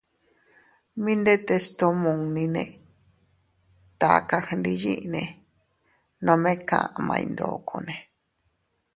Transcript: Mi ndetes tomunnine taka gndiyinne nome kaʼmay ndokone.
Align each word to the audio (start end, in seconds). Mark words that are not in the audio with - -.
Mi 1.03 1.13
ndetes 1.21 1.65
tomunnine 1.79 2.63
taka 4.01 4.37
gndiyinne 4.47 5.21
nome 6.25 6.51
kaʼmay 6.69 7.23
ndokone. 7.31 7.95